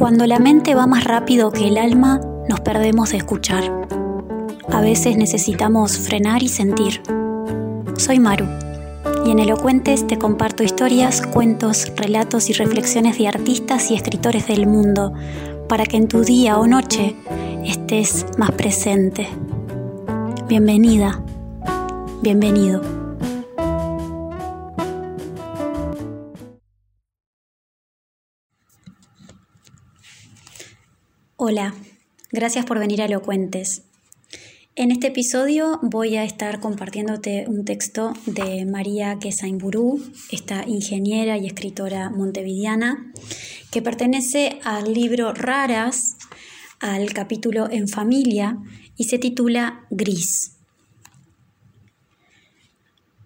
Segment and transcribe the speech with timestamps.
[0.00, 3.86] Cuando la mente va más rápido que el alma, nos perdemos de escuchar.
[4.72, 7.02] A veces necesitamos frenar y sentir.
[7.98, 8.46] Soy Maru,
[9.26, 14.66] y en Elocuentes te comparto historias, cuentos, relatos y reflexiones de artistas y escritores del
[14.66, 15.12] mundo,
[15.68, 17.14] para que en tu día o noche
[17.62, 19.28] estés más presente.
[20.48, 21.22] Bienvenida,
[22.22, 22.99] bienvenido.
[31.52, 31.74] Hola,
[32.30, 33.82] gracias por venir a Elocuentes.
[34.76, 40.00] En este episodio voy a estar compartiéndote un texto de María Quesaimburú,
[40.30, 43.12] esta ingeniera y escritora montevideana,
[43.72, 46.18] que pertenece al libro Raras,
[46.78, 48.56] al capítulo En familia,
[48.96, 50.52] y se titula Gris.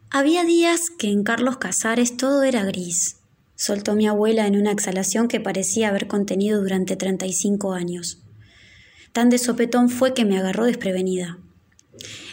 [0.08, 3.18] Había días que en Carlos Casares todo era gris
[3.56, 8.18] soltó mi abuela en una exhalación que parecía haber contenido durante 35 años.
[9.12, 11.38] Tan de sopetón fue que me agarró desprevenida.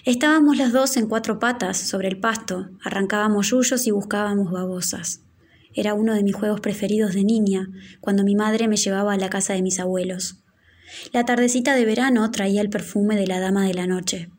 [0.04, 5.22] Estábamos las dos en cuatro patas sobre el pasto, arrancábamos yuyos y buscábamos babosas.
[5.73, 9.30] Era uno de mis juegos preferidos de niña, cuando mi madre me llevaba a la
[9.30, 10.38] casa de mis abuelos.
[11.14, 14.30] La tardecita de verano traía el perfume de la dama de la noche.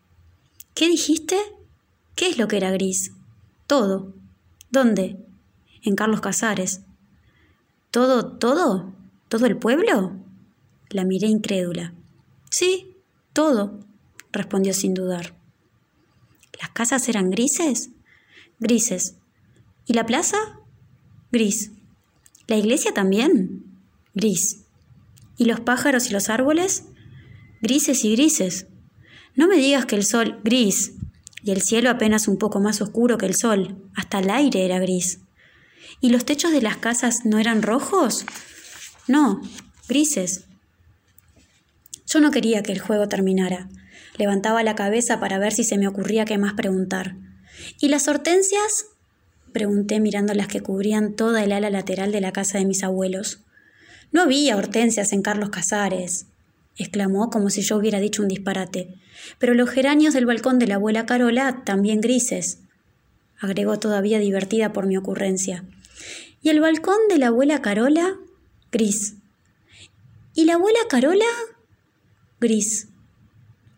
[0.75, 1.37] ¿Qué dijiste?
[2.15, 3.13] ¿Qué es lo que era gris?
[3.67, 4.15] Todo.
[4.71, 5.17] ¿Dónde?
[5.83, 6.83] En Carlos Casares.
[7.91, 8.93] ¿Todo, todo?
[9.29, 10.13] ¿Todo el pueblo?
[10.91, 11.95] La miré incrédula.
[12.51, 12.97] Sí,
[13.33, 13.81] todo,
[14.31, 15.35] respondió sin dudar.
[16.61, 17.91] ¿Las casas eran grises?
[18.61, 19.17] Grises.
[19.87, 20.37] ¿Y la plaza?
[21.33, 21.73] Gris.
[22.47, 23.65] ¿La iglesia también?
[24.15, 24.65] Gris.
[25.39, 26.85] ¿Y los pájaros y los árboles?
[27.63, 28.67] Grises y grises.
[29.35, 30.93] No me digas que el sol gris
[31.43, 33.83] y el cielo apenas un poco más oscuro que el sol.
[33.97, 35.22] Hasta el aire era gris.
[36.03, 38.27] ¿Y los techos de las casas no eran rojos?
[39.07, 39.41] No,
[39.89, 40.47] grises.
[42.07, 43.69] Yo no quería que el juego terminara.
[44.19, 47.15] Levantaba la cabeza para ver si se me ocurría qué más preguntar.
[47.79, 48.87] ¿Y las hortensias?
[49.53, 53.45] Pregunté mirando las que cubrían toda el ala lateral de la casa de mis abuelos.
[54.11, 56.27] No había hortensias en Carlos Casares,
[56.77, 58.93] exclamó como si yo hubiera dicho un disparate.
[59.39, 62.59] Pero los geranios del balcón de la abuela Carola también grises,
[63.39, 65.65] agregó todavía divertida por mi ocurrencia.
[66.45, 68.17] ¿Y el balcón de la abuela Carola?
[68.73, 69.15] Gris.
[70.35, 71.25] ¿Y la abuela Carola?
[72.41, 72.89] Gris.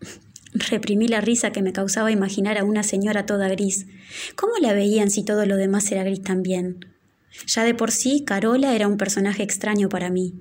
[0.54, 3.86] Reprimí la risa que me causaba imaginar a una señora toda gris.
[4.34, 6.86] ¿Cómo la veían si todo lo demás era gris también?
[7.46, 10.32] Ya de por sí, Carola era un personaje extraño para mí.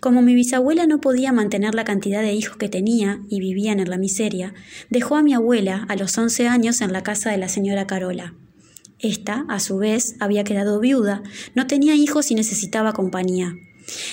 [0.00, 3.88] Como mi bisabuela no podía mantener la cantidad de hijos que tenía y vivían en
[3.88, 4.52] la miseria,
[4.90, 8.34] dejó a mi abuela a los once años en la casa de la señora Carola.
[9.02, 11.22] Esta, a su vez, había quedado viuda,
[11.56, 13.56] no tenía hijos y necesitaba compañía.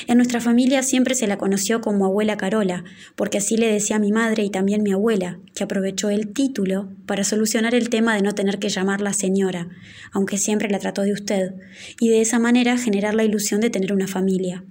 [0.07, 2.83] En nuestra familia siempre se la conoció como abuela Carola,
[3.16, 7.23] porque así le decía mi madre y también mi abuela, que aprovechó el título para
[7.23, 9.69] solucionar el tema de no tener que llamarla señora,
[10.11, 11.53] aunque siempre la trató de usted,
[11.99, 14.63] y de esa manera generar la ilusión de tener una familia.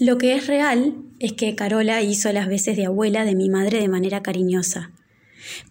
[0.00, 3.80] Lo que es real es que Carola hizo las veces de abuela de mi madre
[3.80, 4.90] de manera cariñosa.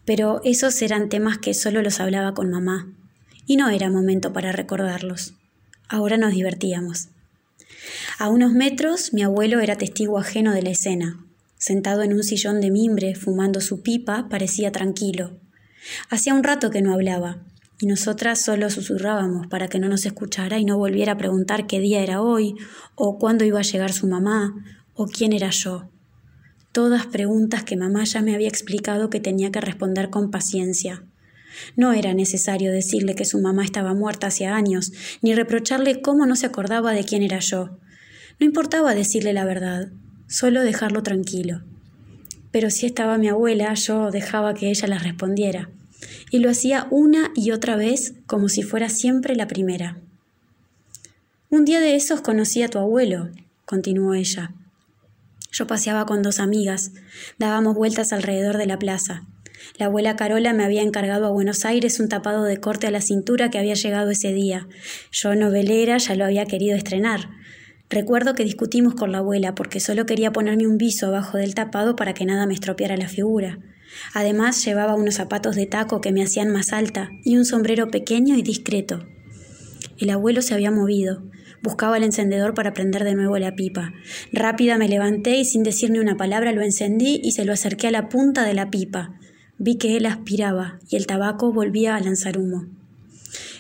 [0.06, 2.94] Pero esos eran temas que solo los hablaba con mamá,
[3.50, 5.34] y no era momento para recordarlos.
[5.88, 7.08] Ahora nos divertíamos.
[8.20, 11.26] A unos metros mi abuelo era testigo ajeno de la escena.
[11.58, 15.40] Sentado en un sillón de mimbre, fumando su pipa, parecía tranquilo.
[16.12, 17.44] Hacía un rato que no hablaba,
[17.82, 21.80] y nosotras solo susurrábamos para que no nos escuchara y no volviera a preguntar qué
[21.80, 22.54] día era hoy,
[22.94, 25.90] o cuándo iba a llegar su mamá, o quién era yo.
[26.72, 31.04] Todas preguntas que mamá ya me había explicado que tenía que responder con paciencia.
[31.76, 36.36] No era necesario decirle que su mamá estaba muerta hacía años, ni reprocharle cómo no
[36.36, 37.78] se acordaba de quién era yo.
[38.40, 39.90] No importaba decirle la verdad,
[40.28, 41.62] solo dejarlo tranquilo.
[42.52, 45.70] Pero si estaba mi abuela, yo dejaba que ella la respondiera.
[46.32, 49.98] Y lo hacía una y otra vez como si fuera siempre la primera.
[51.50, 53.30] Un día de esos conocí a tu abuelo,
[53.66, 54.54] continuó ella.
[55.52, 56.92] Yo paseaba con dos amigas,
[57.38, 59.24] dábamos vueltas alrededor de la plaza.
[59.78, 63.02] La abuela Carola me había encargado a Buenos Aires un tapado de corte a la
[63.02, 64.68] cintura que había llegado ese día.
[65.12, 67.30] Yo, novelera, ya lo había querido estrenar.
[67.90, 71.96] Recuerdo que discutimos con la abuela porque solo quería ponerme un viso abajo del tapado
[71.96, 73.58] para que nada me estropeara la figura.
[74.14, 78.36] Además llevaba unos zapatos de taco que me hacían más alta y un sombrero pequeño
[78.36, 79.08] y discreto.
[79.98, 81.24] El abuelo se había movido.
[81.62, 83.92] Buscaba el encendedor para prender de nuevo la pipa.
[84.32, 87.88] Rápida me levanté y sin decir ni una palabra lo encendí y se lo acerqué
[87.88, 89.19] a la punta de la pipa.
[89.60, 92.66] Vi que él aspiraba y el tabaco volvía a lanzar humo.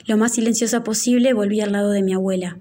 [0.07, 2.57] Lo más silenciosa posible volví al lado de mi abuela.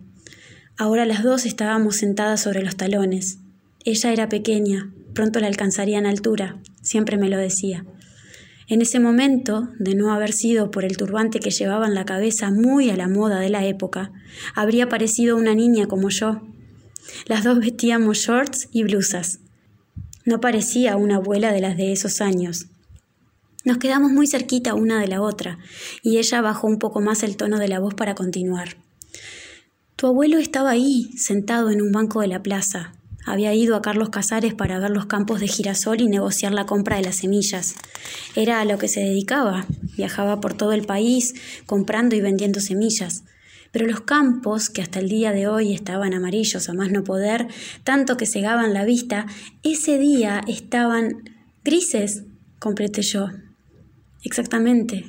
[0.77, 3.39] Ahora las dos estábamos sentadas sobre los talones.
[3.85, 7.85] Ella era pequeña, pronto la alcanzaría en altura, siempre me lo decía.
[8.67, 12.51] En ese momento, de no haber sido por el turbante que llevaba en la cabeza
[12.51, 14.13] muy a la moda de la época,
[14.55, 16.43] habría parecido una niña como yo.
[17.27, 19.39] Las dos vestíamos shorts y blusas.
[20.25, 22.67] No parecía una abuela de las de esos años.
[23.69, 25.59] Nos quedamos muy cerquita una de la otra,
[26.03, 28.79] y ella bajó un poco más el tono de la voz para continuar.
[29.95, 32.95] Tu abuelo estaba ahí, sentado en un banco de la plaza,
[33.27, 36.97] había ido a Carlos Casares para ver los campos de girasol y negociar la compra
[36.97, 37.75] de las semillas.
[38.35, 39.67] Era a lo que se dedicaba.
[39.99, 41.35] Viajaba por todo el país
[41.67, 43.25] comprando y vendiendo semillas.
[43.71, 47.49] Pero los campos, que hasta el día de hoy estaban amarillos a más no poder,
[47.85, 49.27] tanto que cegaban la vista,
[49.63, 51.29] ese día estaban
[51.65, 52.23] grises,
[52.59, 53.29] completé yo.
[54.29, 55.07] Exactamente,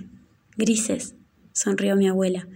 [0.55, 1.13] grises,
[1.51, 2.47] sonrió mi abuela.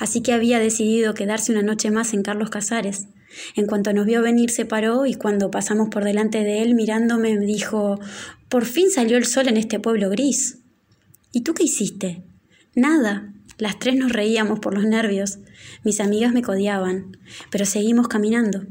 [0.00, 3.06] Así que había decidido quedarse una noche más en Carlos Casares.
[3.54, 7.38] En cuanto nos vio venir se paró y cuando pasamos por delante de él mirándome
[7.38, 8.00] me dijo,
[8.48, 10.58] por fin salió el sol en este pueblo gris.
[11.30, 12.24] ¿Y tú qué hiciste?
[12.74, 13.32] Nada.
[13.56, 15.38] Las tres nos reíamos por los nervios.
[15.84, 17.18] Mis amigas me codiaban,
[17.52, 18.66] pero seguimos caminando.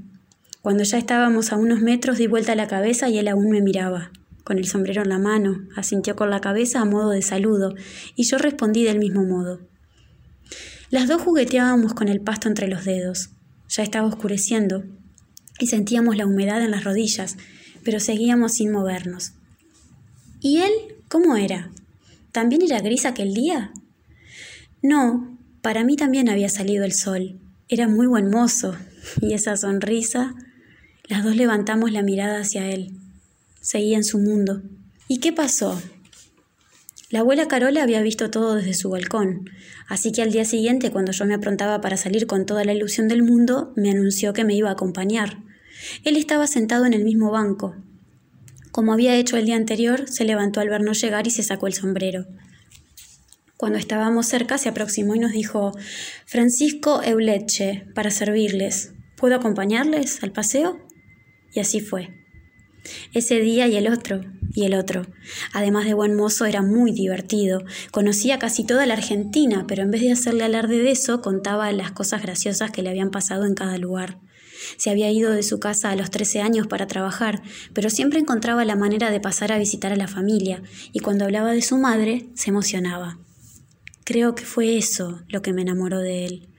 [0.62, 4.12] Cuando ya estábamos a unos metros di vuelta la cabeza y él aún me miraba.
[4.50, 7.76] Con el sombrero en la mano, asintió con la cabeza a modo de saludo,
[8.16, 9.60] y yo respondí del mismo modo.
[10.90, 13.30] Las dos jugueteábamos con el pasto entre los dedos.
[13.68, 14.86] Ya estaba oscureciendo
[15.60, 17.38] y sentíamos la humedad en las rodillas,
[17.84, 19.34] pero seguíamos sin movernos.
[20.40, 20.72] ¿Y él
[21.10, 21.70] cómo era?
[22.32, 23.72] ¿También era gris aquel día?
[24.82, 27.40] No, para mí también había salido el sol.
[27.68, 28.76] Era muy buen mozo.
[29.22, 30.34] Y esa sonrisa.
[31.08, 32.99] Las dos levantamos la mirada hacia él.
[33.62, 34.62] Seguía en su mundo.
[35.08, 35.82] ¿Y qué pasó?
[37.10, 39.50] La abuela Carola había visto todo desde su balcón,
[39.88, 43.08] así que al día siguiente, cuando yo me aprontaba para salir con toda la ilusión
[43.08, 45.40] del mundo, me anunció que me iba a acompañar.
[46.04, 47.76] Él estaba sentado en el mismo banco.
[48.72, 51.74] Como había hecho el día anterior, se levantó al vernos llegar y se sacó el
[51.74, 52.28] sombrero.
[53.58, 55.72] Cuando estábamos cerca, se aproximó y nos dijo
[56.28, 58.94] Francisco Euleche, para servirles.
[59.18, 60.80] ¿Puedo acompañarles al paseo?
[61.52, 62.19] Y así fue.
[63.14, 64.22] Ese día y el otro,
[64.54, 65.06] y el otro.
[65.54, 67.64] Además de buen mozo, era muy divertido.
[67.92, 71.92] Conocía casi toda la Argentina, pero en vez de hacerle alarde de eso, contaba las
[71.92, 74.20] cosas graciosas que le habían pasado en cada lugar.
[74.78, 77.42] Se había ido de su casa a los 13 años para trabajar,
[77.74, 81.52] pero siempre encontraba la manera de pasar a visitar a la familia, y cuando hablaba
[81.52, 83.18] de su madre, se emocionaba.
[84.04, 86.50] Creo que fue eso lo que me enamoró de él.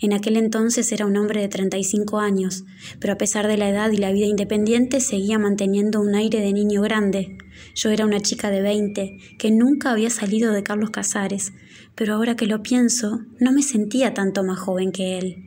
[0.00, 2.64] En aquel entonces era un hombre de 35 años,
[3.00, 6.52] pero a pesar de la edad y la vida independiente seguía manteniendo un aire de
[6.52, 7.38] niño grande.
[7.74, 11.52] Yo era una chica de 20, que nunca había salido de Carlos Casares,
[11.94, 15.44] pero ahora que lo pienso, no me sentía tanto más joven que él.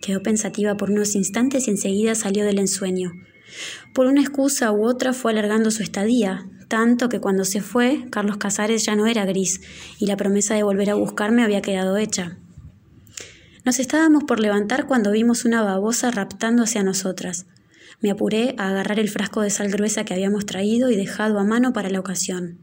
[0.00, 3.12] Quedó pensativa por unos instantes y enseguida salió del ensueño.
[3.94, 8.38] Por una excusa u otra fue alargando su estadía, tanto que cuando se fue, Carlos
[8.38, 9.60] Casares ya no era gris,
[9.98, 12.38] y la promesa de volver a buscarme había quedado hecha.
[13.64, 17.46] Nos estábamos por levantar cuando vimos una babosa raptando hacia nosotras.
[18.00, 21.44] Me apuré a agarrar el frasco de sal gruesa que habíamos traído y dejado a
[21.44, 22.58] mano para la ocasión.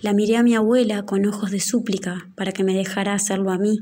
[0.00, 3.58] La miré a mi abuela con ojos de súplica para que me dejara hacerlo a
[3.58, 3.80] mí.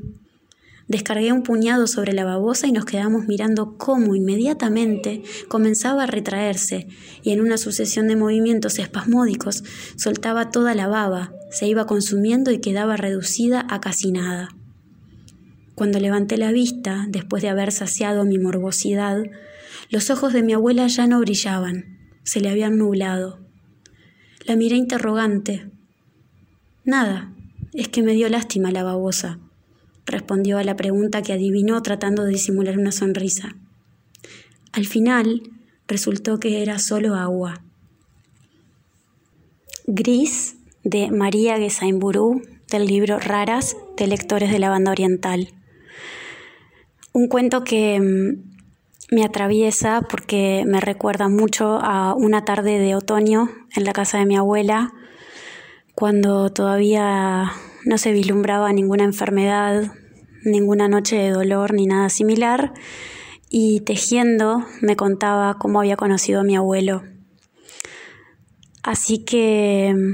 [0.89, 6.87] Descargué un puñado sobre la babosa y nos quedamos mirando cómo inmediatamente comenzaba a retraerse
[7.23, 9.63] y en una sucesión de movimientos espasmódicos
[9.95, 14.49] soltaba toda la baba, se iba consumiendo y quedaba reducida a casi nada.
[15.81, 19.23] Cuando levanté la vista, después de haber saciado mi morbosidad,
[19.89, 23.39] los ojos de mi abuela ya no brillaban, se le habían nublado.
[24.45, 25.71] La miré interrogante.
[26.85, 27.33] Nada,
[27.73, 29.39] es que me dio lástima la babosa,
[30.05, 33.55] respondió a la pregunta que adivinó tratando de disimular una sonrisa.
[34.73, 35.41] Al final,
[35.87, 37.63] resultó que era solo agua.
[39.87, 45.55] Gris de María Gesaimburu del libro Raras de Lectores de la Banda Oriental.
[47.13, 53.49] Un cuento que mm, me atraviesa porque me recuerda mucho a una tarde de otoño
[53.75, 54.93] en la casa de mi abuela,
[55.93, 57.51] cuando todavía
[57.83, 59.91] no se vislumbraba ninguna enfermedad,
[60.45, 62.71] ninguna noche de dolor ni nada similar,
[63.49, 67.03] y tejiendo me contaba cómo había conocido a mi abuelo.
[68.83, 70.13] Así que mm,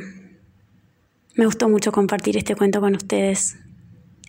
[1.35, 3.55] me gustó mucho compartir este cuento con ustedes.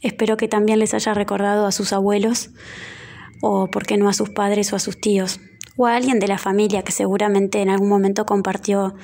[0.03, 2.51] Espero que también les haya recordado a sus abuelos
[3.41, 5.41] o, por qué no, a sus padres o a sus tíos
[5.77, 8.95] o a alguien de la familia que seguramente en algún momento compartió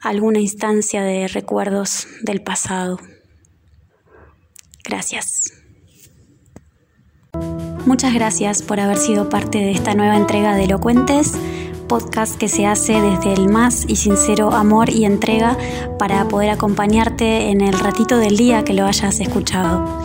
[0.00, 2.98] alguna instancia de recuerdos del pasado.
[4.82, 5.52] Gracias.
[7.84, 11.34] Muchas gracias por haber sido parte de esta nueva entrega de Elocuentes.
[11.90, 15.58] Podcast que se hace desde el más y sincero amor y entrega
[15.98, 20.00] para poder acompañarte en el ratito del día que lo hayas escuchado.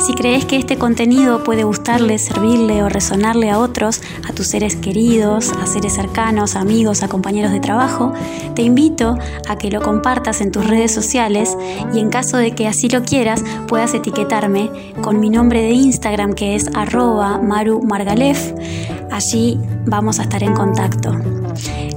[0.00, 4.76] Si crees que este contenido puede gustarle, servirle o resonarle a otros, a tus seres
[4.76, 8.12] queridos, a seres cercanos, amigos, a compañeros de trabajo,
[8.54, 9.16] te invito
[9.48, 11.56] a que lo compartas en tus redes sociales
[11.94, 14.70] y en caso de que así lo quieras, puedas etiquetarme
[15.00, 18.52] con mi nombre de Instagram que es arroba marumargalef.
[19.10, 21.14] Allí vamos a estar en contacto.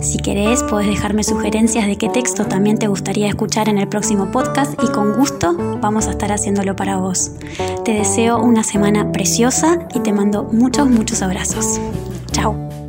[0.02, 4.32] Si querés, puedes dejarme sugerencias de qué texto también te gustaría escuchar en el próximo
[4.32, 7.32] podcast y con gusto vamos a estar haciéndolo para vos.
[7.86, 11.80] Te deseo una semana preciosa y te mando muchos, muchos abrazos.
[12.32, 12.83] Chao.